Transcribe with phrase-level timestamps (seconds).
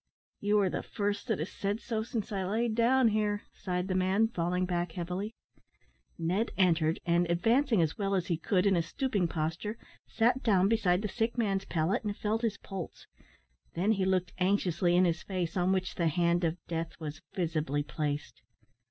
[0.39, 3.93] "You are the first that has said so since I lay down here," sighed the
[3.93, 5.31] man, falling back heavily.
[6.17, 9.77] Ned entered, and, advancing as well as he could in a stooping posture,
[10.07, 13.05] sat down beside the sick man's pallet, and felt his pulse.
[13.75, 17.83] Then he looked anxiously in his face, on which the hand of death was visibly
[17.83, 18.41] placed.